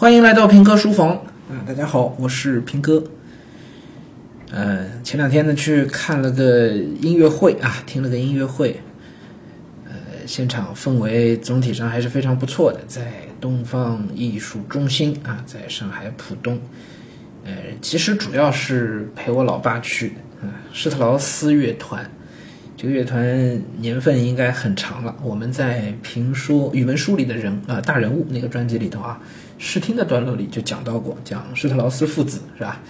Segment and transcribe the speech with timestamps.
[0.00, 1.60] 欢迎来到平哥书房啊！
[1.66, 3.04] 大家好，我是平哥。
[4.50, 8.80] 呃，前两天呢去看了个音乐会啊，听了个音乐会。
[9.84, 9.92] 呃，
[10.24, 16.58] 现场氛围总体上还是非常不错的，在东方艺术中心啊，在上海浦东。
[17.44, 22.10] 呃，其实主要是陪我老爸去的啊，施特劳斯乐团。
[22.74, 25.14] 这个乐团年份应该很长了。
[25.22, 29.20] 我们在评说语文书里的人啊大人物那个专辑里头啊，
[29.62, 32.80] 试听的段落里就讲到过，讲施特劳斯父子是吧？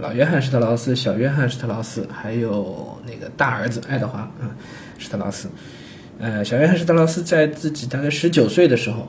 [0.00, 4.50] 老约翰施特劳斯、小约翰施特劳斯，还有那个大儿子爱德华嗯
[4.98, 5.48] 施特劳斯。
[6.18, 9.08] 呃，小约翰施特劳斯在自己大概十九岁的时候，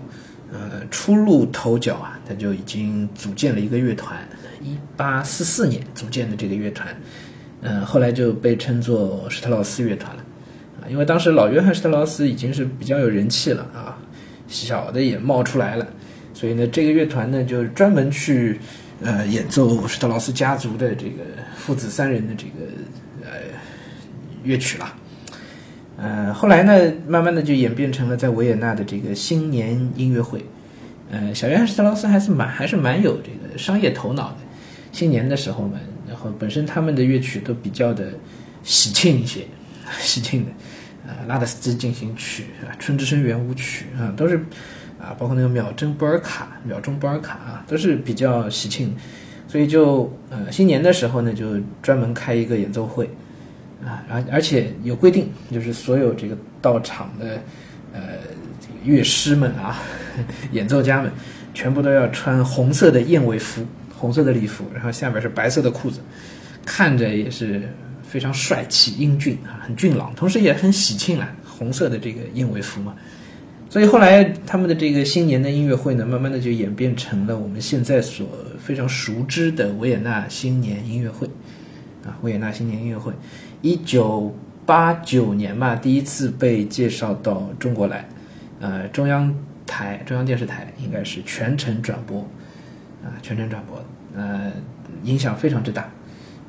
[0.53, 4.15] 呃，初露头角啊，他就已经组建了一个乐团。
[4.62, 6.88] 一八四四年组建的这个乐团，
[7.62, 10.21] 嗯，后来就被称作施特劳斯乐团了。
[10.81, 13.98] 啊因为当时老约翰施特劳斯已经是比较有人气了啊，
[14.48, 15.88] 小的也冒出来了，
[16.38, 18.59] 所以呢，这个乐团呢就专门去
[19.02, 21.24] 呃演奏施特劳斯家族的这个
[21.55, 22.71] 父子三人的这个
[23.24, 23.40] 呃
[24.44, 24.94] 乐曲了。
[25.98, 30.46] 呃，后来呢，慢慢的就演变成了在维也纳的这个新年音乐会。
[31.10, 34.38] 呃，小约翰施特劳斯还是蛮还是蛮有这个商业头脑的。
[34.91, 38.12] 新年的时候嘛，然后本身他们的乐曲都比较的
[38.62, 39.41] 喜庆一些，
[39.98, 40.51] 喜庆的。
[41.07, 44.40] 呃，拉德斯基进行曲啊，春之声圆舞曲啊，都是
[44.99, 48.95] 啊，包括那个秒针波尔卡、秒钟波尔卡啊，都是比较喜庆，
[49.48, 53.09] 所以就呃新年的时候呢，就专门开一个演奏会
[53.85, 57.41] 啊，而而且有规定，就是所有这个到场的
[57.93, 57.99] 呃
[58.84, 59.79] 乐师们啊，
[60.51, 61.11] 演奏家们，
[61.54, 66.00] 全部都要穿红色的燕尾服、红色的礼服，然后下面是白色的裤子，
[66.66, 67.61] 看着也是。
[68.09, 71.29] 非常帅气、英俊啊，很俊朗，同时也很喜庆啊。
[71.45, 72.95] 红色的这个燕尾服嘛，
[73.69, 78.28] 所以后来他们的这个新年的音乐会呢，慢慢的就演变成了我们现在所
[78.59, 81.28] 非常熟知的维也纳新年音乐会
[82.06, 82.18] 啊。
[82.22, 83.12] 维也纳新年音乐会，
[83.62, 84.33] 一九
[84.66, 88.07] 八九年吧，第一次被介绍到中国来，
[88.59, 89.33] 呃，中央
[89.66, 92.19] 台、中央电视台应该是全程转播
[93.03, 93.84] 啊，全程转播，
[94.16, 94.51] 呃，
[95.03, 95.89] 影响非常之大。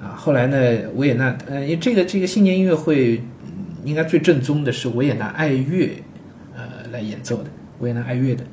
[0.01, 0.57] 啊，后来呢，
[0.95, 3.21] 维也纳，呃，这个这个新年音乐会，
[3.85, 5.91] 应该最正宗的是维也纳爱乐，
[6.91, 7.51] 来演奏的，
[7.81, 8.45] 维也纳爱乐的，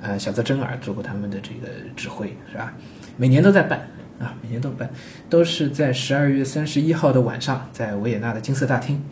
[0.00, 2.74] 呃，小泽征尔做过他们的这个指挥，是吧？
[3.16, 4.90] 每年都在办，啊，每年都办，
[5.28, 9.02] 都是在十二月三十一号的晚上，在维也纳的金色大厅。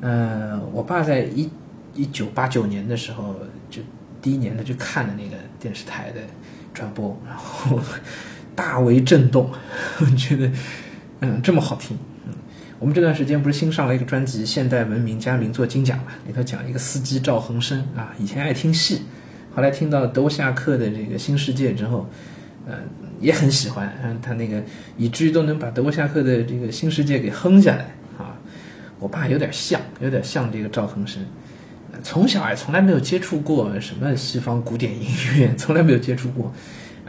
[0.00, 1.48] 嗯，我爸在一
[1.94, 3.36] 一九八九年的时候，
[3.70, 3.82] 就
[4.20, 6.20] 第一年他就看了那个电视台的
[6.72, 7.80] 转播，然后。
[8.54, 9.50] 大为震动，
[9.98, 10.52] 我觉得，
[11.20, 11.96] 嗯，这么好听，
[12.82, 16.08] 我们这段时间不是新上了一个专辑《现代文明加名作精讲》嘛？
[16.26, 19.02] 里头讲一个司机赵恒生啊，以前爱听戏，
[19.54, 22.10] 后来听到德沃夏克的这个新世界之后，
[22.66, 22.74] 嗯，
[23.20, 24.60] 也很喜欢，嗯，他那个
[24.96, 28.34] 以至于都能把德沃夏克的这个新世界给哼下来啊。
[28.98, 31.24] 我爸有点像，有点像这个赵恒生，
[32.02, 35.06] 从小也从来没有接触过什么西方古典音
[35.36, 36.52] 乐，从来没有接触过。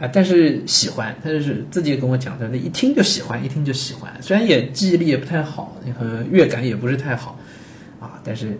[0.00, 4.12] 啊，但是喜欢，他就是自己跟我讲的，那一听就喜欢，一听就喜欢。
[4.20, 7.38] 虽然也记忆力也不太好，和乐感也不是太好，
[8.00, 8.58] 啊，但是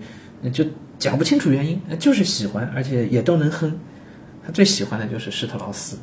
[0.53, 0.65] 就
[0.99, 3.77] 讲不清楚原因，就是喜欢，而且也都能哼。
[4.47, 5.97] 他最喜欢的就是施特劳斯，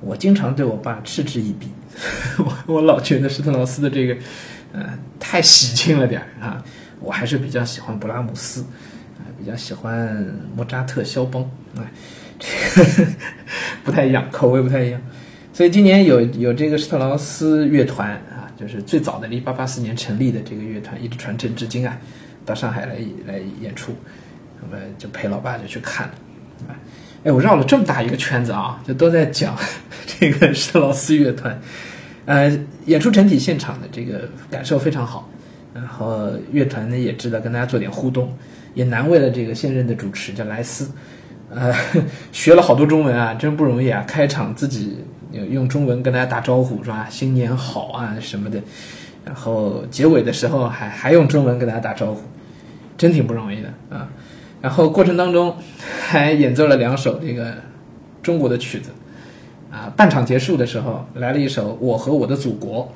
[0.00, 1.68] 我经常对我爸嗤之以鼻，
[2.38, 4.16] 我我老觉得施特劳斯的这个，
[4.72, 6.64] 呃，太喜庆了点儿啊。
[6.98, 8.62] 我还是比较喜欢布拉姆斯，
[9.18, 11.42] 啊，比较喜欢莫扎特、肖邦，
[11.76, 11.84] 啊。
[13.84, 15.00] 不太一样，口味不太一样，
[15.52, 21.96] 所以今年有有这个施特劳斯乐团啊，就是最早的一八八四年成立的这个乐团，一直传承至今啊，
[22.44, 23.94] 到上海来来演出，
[24.60, 26.14] 那么就陪老爸就去看了，
[26.68, 26.76] 啊，
[27.24, 29.56] 哎，我绕了这么大一个圈子啊，就都在讲
[30.06, 31.58] 这个施特劳斯乐团，
[32.26, 35.30] 呃，演出整体现场的这个感受非常好，
[35.72, 38.36] 然后乐团呢也知道跟大家做点互动，
[38.74, 40.90] 也难为了这个现任的主持叫莱斯。
[41.48, 41.72] 呃，
[42.32, 44.04] 学了好多中文啊， 真不容易啊！
[44.06, 45.04] 开场自己
[45.50, 47.06] 用中文跟大家打招呼是吧？
[47.08, 48.60] 新年好啊什么的，
[49.24, 52.22] 然后结尾的时候还还用中文跟大家打招呼，
[52.98, 54.08] 真挺不容易的啊！
[54.60, 55.56] 然后过程当中
[56.08, 57.54] 还演奏了两首这个
[58.22, 58.90] 中国的曲子
[59.70, 62.92] 啊，半场结束的时候来了一首《我和我的祖国》，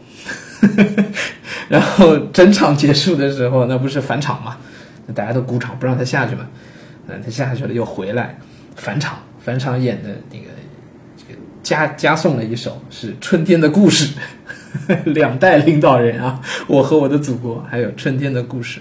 [1.68, 4.56] 然后整场结束的时候那不是返场嘛？
[5.14, 6.46] 大家都鼓掌不让他下去嘛？
[7.18, 8.38] 他下去了又回来，
[8.76, 10.46] 返场，返场演的那个
[11.16, 14.14] 这个加加送了一首是《春天的故事》，
[15.12, 18.78] 两代领导人啊，我和我的祖国，还有《春天的故事》。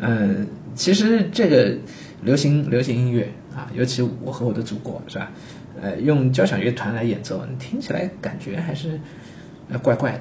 [0.00, 1.76] 嗯，其实这个
[2.22, 5.30] 流行流行音乐啊，尤其我和我的祖国是吧？
[5.82, 9.00] 呃，用交响乐团来演奏，听起来感觉还是
[9.82, 10.20] 怪怪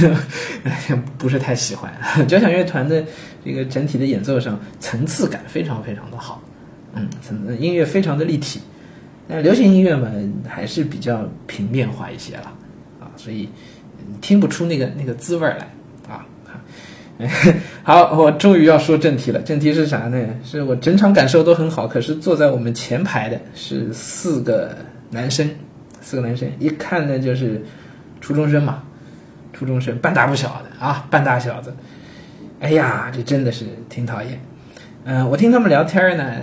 [0.00, 0.16] 的，
[1.18, 1.92] 不是太喜欢。
[2.28, 3.02] 交响乐团的
[3.44, 6.40] 这个整体的演奏上层次感非常非常的好，
[6.94, 7.08] 嗯，
[7.60, 8.60] 音乐非常的立体。
[9.26, 10.10] 那流行音乐嘛，
[10.46, 12.52] 还是比较平面化一些了
[13.00, 13.48] 啊，所以
[14.20, 15.68] 听不出那个那个滋味来
[16.08, 16.26] 啊。
[17.82, 19.40] 好，我终于要说正题了。
[19.40, 20.26] 正题是啥呢？
[20.44, 24.76] 是我整场感受都很好，可是坐在我们前排的是四个
[25.10, 25.48] 男生，
[26.00, 27.64] 四个男生，一看呢就是
[28.20, 28.82] 初中生嘛，
[29.52, 31.74] 初中生半大不小的啊，半大小子。
[32.60, 34.40] 哎呀，这真的是挺讨厌。
[35.04, 36.36] 嗯，我听他们聊天呢，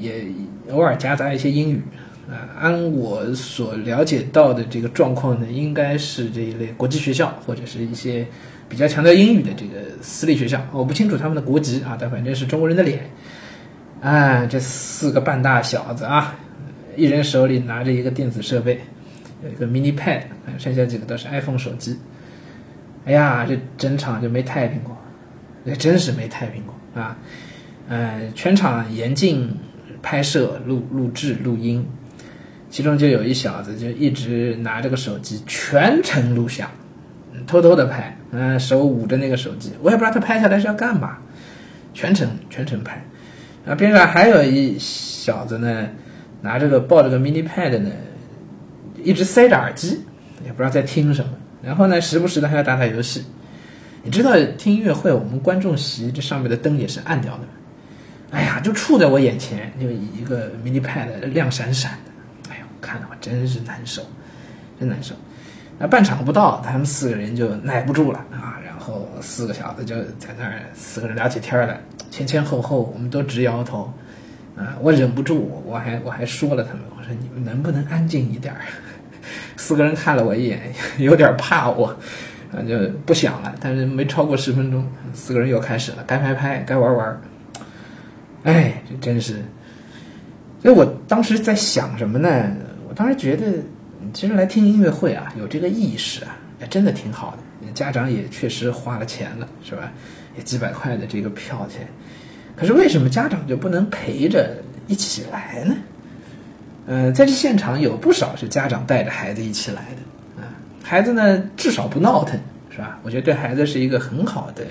[0.00, 0.26] 也
[0.70, 1.82] 偶尔夹杂一些英语
[2.28, 2.48] 啊。
[2.58, 8.26] 按我所了解到的这个状况呢，应该是这一类国际学校或者是一些。
[8.70, 13.00] 比较强调英语的这个私立学校，我不清楚他们的国籍啊，但反正是中国人的脸。
[14.02, 16.36] 啊，这四个半大小子啊，
[16.94, 18.78] 一人手里拿着一个电子设备，
[19.42, 20.20] 有一个 mini pad，
[20.58, 21.96] 剩下几个都是 iPhone 手机。
[23.06, 24.94] 哎呀，这整场就没太平过，
[25.64, 27.16] 这真是没太平过啊！
[27.88, 29.50] 呃，全场严禁
[30.02, 31.86] 拍摄、录录制、录音，
[32.70, 36.70] 其中就有一小子就一直拿着个手机全程录像，
[37.46, 38.16] 偷偷的拍。
[38.30, 41.16] 嗯，手捂着那个手机，我也不知道他拍下来是要干嘛，
[41.94, 43.02] 全程全程拍。
[43.66, 45.88] 啊，边上还有一小子呢，
[46.42, 47.90] 拿着个抱着个 mini pad 呢，
[49.02, 50.00] 一直塞着耳机，
[50.44, 51.30] 也不知道在听什么。
[51.62, 53.24] 然后呢，时不时的还要打打游戏。
[54.02, 57.44] 你知道听音乐会，我们观众席这上面的灯也是暗掉的。
[58.30, 62.50] 哎呀，就触在我眼前，就一个 mini pad 亮闪闪的。
[62.50, 64.02] 哎呦，看的我真是难受，
[64.78, 65.14] 真难受。
[65.78, 68.58] 那半场不到，他们四个人就耐不住了啊！
[68.66, 71.80] 然后四个小子就在那儿，四个人聊起天来，
[72.10, 73.92] 前前后后我们都直摇头
[74.56, 74.76] 啊！
[74.80, 78.60] 我忍不住，我还我还说了他们，我说你们能不能安静一点儿？
[79.56, 81.86] 四个人看了我一眼，有点怕我，
[82.52, 82.76] 啊就
[83.06, 83.54] 不想了。
[83.60, 84.84] 但是没超过十分钟，
[85.14, 87.20] 四个人又开始了，该拍拍，该玩玩。
[88.44, 89.44] 哎，这真是！
[90.62, 92.52] 所以我当时在想什么呢？
[92.88, 93.46] 我当时觉得。
[94.14, 96.34] 其实来听音乐会啊，有这个意识啊，
[96.70, 97.72] 真的挺好的。
[97.72, 99.92] 家长也确实花了钱了，是吧？
[100.34, 101.86] 也几百块的这个票钱。
[102.56, 104.56] 可是为什么家长就不能陪着
[104.86, 105.76] 一起来呢？
[106.86, 110.48] 呃，在这现场有不少是家长带着孩子一起来的啊。
[110.82, 112.40] 孩子呢，至少不闹腾，
[112.70, 112.98] 是吧？
[113.02, 114.64] 我觉得对孩子是一个很好的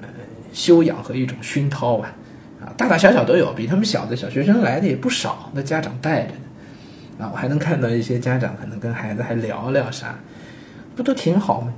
[0.00, 0.08] 呃
[0.52, 2.06] 修养和一种熏陶吧。
[2.06, 2.14] 啊，
[2.76, 7.24] 大大小小都有，比他们小的小学生来的也不少，那家长带着的。
[7.24, 10.18] 啊，我还能看到一些家长可能跟孩子还聊聊啥，
[10.96, 11.72] 不都挺好吗？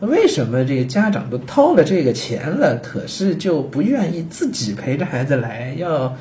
[0.00, 6.14] 为什么这个家长都掏了这个钱了，可是就不愿意自己陪着孩子来，要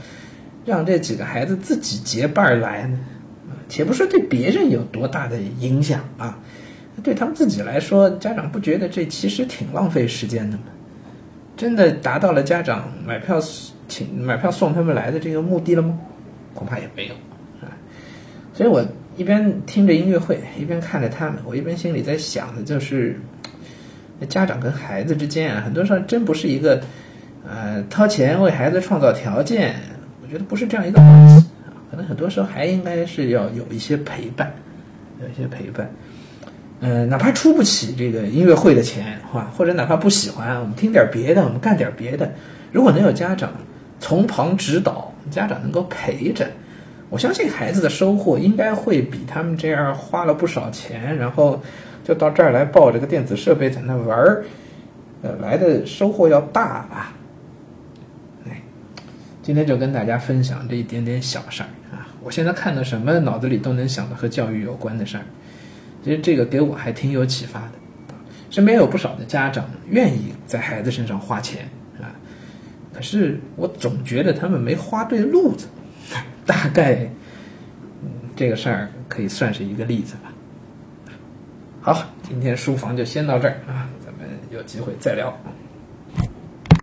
[0.64, 3.00] 让这几个孩子自己结伴来呢？
[3.68, 6.40] 且不说对别人有多大的影响啊，
[7.02, 10.64] 对他们自己来说，家长不觉得这其实挺浪费时间的吗？
[11.58, 13.42] 真的达到了家长买票
[13.88, 16.00] 请买票送他们来的这个目的了吗？
[16.54, 17.16] 恐怕也没有。
[18.56, 18.86] 所以我
[19.18, 23.20] 一边听着音乐会，一边看着他们，我一边心里在想的就是，
[24.30, 26.80] 家长跟孩子之间啊，很多时候真不是一个，
[27.50, 29.74] 呃，掏钱为孩子创造条件，
[30.22, 34.54] 我觉得不是这样一个关系啊，可能很多时候还应该是要有一些陪伴，
[35.20, 35.90] 有一些陪伴，
[36.82, 42.32] 嗯，哪怕出不起这个音乐会的钱，哈，或者哪怕不喜欢，我们听点别的，我们干点别的，
[42.72, 43.52] 如果能有家长
[44.00, 46.48] 从旁指导，家长能够陪着。
[47.10, 51.62] 我相信孩子的收获应该会比他们这样花了不少钱，然后
[52.04, 54.44] 就到这儿来抱着个电子设备在那玩儿，
[55.22, 57.14] 呃，来的收获要大吧？
[58.48, 58.62] 哎，
[59.44, 62.08] 今天就跟大家分享这一点点小事儿啊！
[62.24, 65.24] 我现在看到什么，脑子里都能想到和教育有关的事儿。
[66.04, 67.72] 其实这个给我还挺有启发的。
[68.50, 71.70] 身边有不少的家长愿意在孩子身上花钱，
[72.94, 75.68] 可是我总觉得他们没花对路子。
[76.46, 77.10] 大概，
[78.36, 80.32] 这个事儿可以算是一个例子吧。
[81.82, 85.38] 好，今天书房就先到这儿啊，咱们有机会再聊。